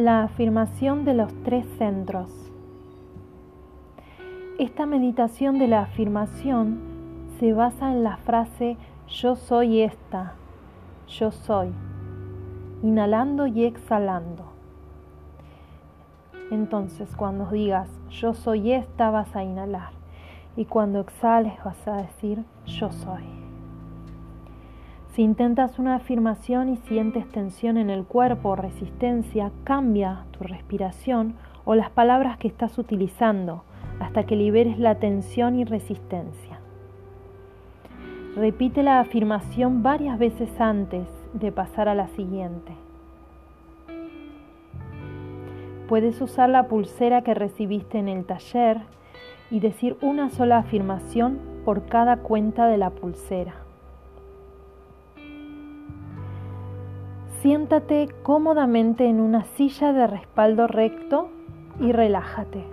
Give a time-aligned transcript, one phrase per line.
[0.00, 2.30] La afirmación de los tres centros.
[4.58, 6.80] Esta meditación de la afirmación
[7.38, 8.78] se basa en la frase
[9.08, 10.36] yo soy esta,
[11.06, 11.74] yo soy,
[12.82, 14.44] inhalando y exhalando.
[16.50, 19.90] Entonces cuando digas yo soy esta vas a inhalar
[20.56, 23.39] y cuando exhales vas a decir yo soy.
[25.12, 31.34] Si intentas una afirmación y sientes tensión en el cuerpo o resistencia, cambia tu respiración
[31.64, 33.64] o las palabras que estás utilizando
[33.98, 36.60] hasta que liberes la tensión y resistencia.
[38.36, 42.72] Repite la afirmación varias veces antes de pasar a la siguiente.
[45.88, 48.82] Puedes usar la pulsera que recibiste en el taller
[49.50, 53.69] y decir una sola afirmación por cada cuenta de la pulsera.
[57.42, 61.30] Siéntate cómodamente en una silla de respaldo recto
[61.80, 62.66] y relájate.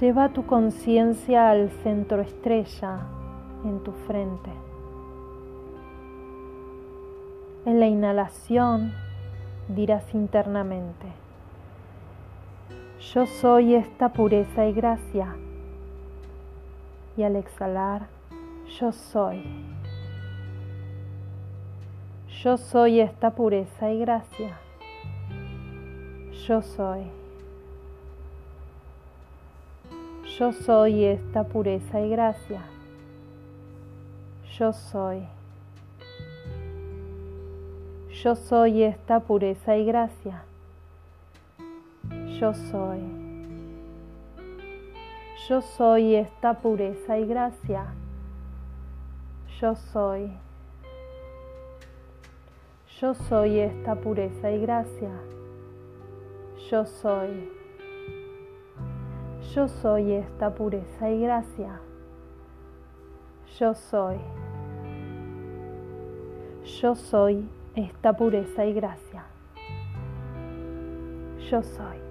[0.00, 3.06] Lleva tu conciencia al centro estrella
[3.64, 4.50] en tu frente.
[7.64, 8.92] En la inhalación
[9.68, 11.06] dirás internamente,
[13.14, 15.36] yo soy esta pureza y gracia
[17.16, 18.06] y al exhalar,
[18.78, 19.42] yo soy.
[22.42, 24.58] Yo soy esta pureza y gracia.
[26.46, 27.04] Yo soy.
[30.38, 32.60] Yo soy esta pureza y gracia.
[34.58, 35.22] Yo soy.
[38.22, 40.44] Yo soy esta pureza y gracia.
[42.38, 43.15] Yo soy.
[45.48, 47.84] Yo soy esta pureza y gracia.
[49.60, 50.32] Yo soy.
[53.00, 55.10] Yo soy esta pureza y gracia.
[56.68, 57.48] Yo soy.
[59.54, 61.80] Yo soy esta pureza y gracia.
[63.60, 64.16] Yo soy.
[66.80, 69.24] Yo soy esta pureza y gracia.
[71.48, 72.05] Yo soy.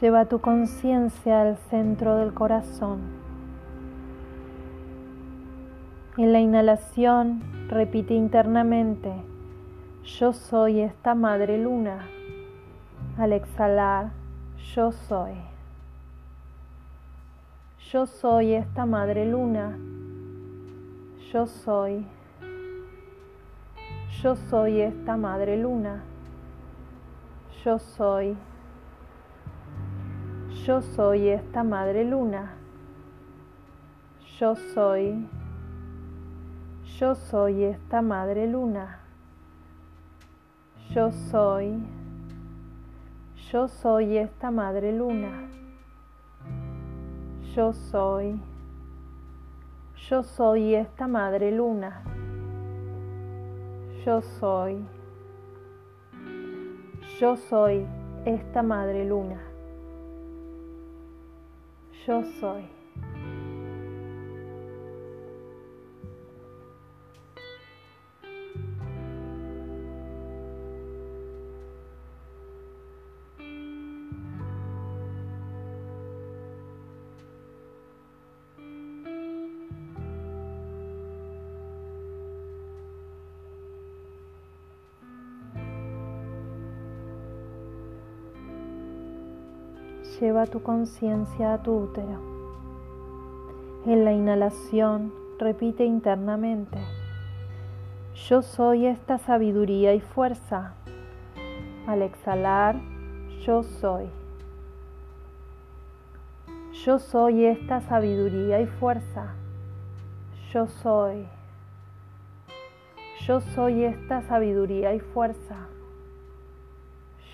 [0.00, 3.00] Lleva tu conciencia al centro del corazón.
[6.16, 9.12] En la inhalación repite internamente,
[10.04, 12.06] yo soy esta madre luna.
[13.16, 14.10] Al exhalar,
[14.74, 15.32] yo soy.
[17.90, 19.78] Yo soy esta madre luna.
[21.32, 22.06] Yo soy.
[24.22, 26.02] Yo soy esta madre luna.
[27.64, 28.36] Yo soy.
[30.66, 32.52] Yo soy esta madre luna.
[34.38, 35.26] Yo soy.
[37.00, 39.00] Yo soy esta madre luna.
[40.90, 41.82] Yo soy.
[43.50, 45.48] Yo soy esta madre luna.
[47.56, 48.40] Yo soy.
[50.08, 52.04] Yo soy esta madre luna.
[54.06, 54.84] Yo soy.
[57.18, 57.84] Yo soy
[58.24, 59.51] esta madre luna
[62.06, 62.81] yo soy.
[90.20, 92.20] Lleva tu conciencia a tu útero.
[93.86, 96.78] En la inhalación repite internamente,
[98.28, 100.74] yo soy esta sabiduría y fuerza.
[101.86, 102.76] Al exhalar,
[103.44, 104.08] yo soy.
[106.84, 109.34] Yo soy esta sabiduría y fuerza.
[110.52, 111.26] Yo soy.
[113.26, 115.56] Yo soy esta sabiduría y fuerza.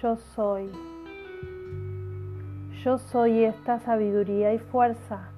[0.00, 0.70] Yo soy.
[2.84, 5.30] Yo soy esta sabiduría y fuerza.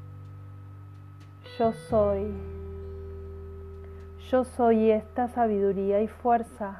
[1.59, 2.27] Yo soy.
[4.31, 6.77] Yo soy esta sabiduría y fuerza.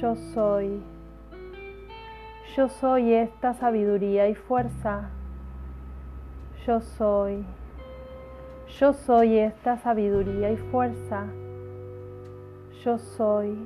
[0.00, 0.82] Yo soy.
[2.56, 5.10] Yo soy esta sabiduría y fuerza.
[6.66, 7.44] Yo soy.
[8.80, 11.26] Yo soy esta sabiduría y fuerza.
[12.84, 13.56] Yo soy.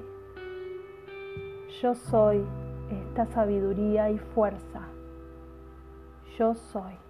[1.81, 2.45] Yo soy
[2.91, 4.94] esta sabiduría y fuerza.
[6.39, 7.04] Yo soy.